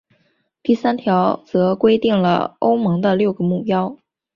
[0.63, 3.99] 第三条则规定了欧盟的六个目标。